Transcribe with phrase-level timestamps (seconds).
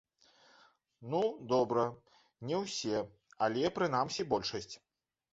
[1.13, 1.17] Ну,
[1.51, 1.83] добра,
[2.51, 3.01] не ўсе,
[3.49, 4.73] але, прынамсі, большасць.